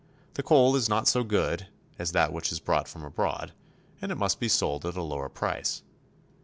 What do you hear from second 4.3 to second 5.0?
be sold at